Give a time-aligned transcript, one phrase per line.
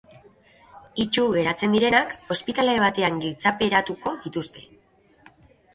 [1.03, 4.67] Itsu geratzen direnak ospitale batean giltzaperatuko dituzte.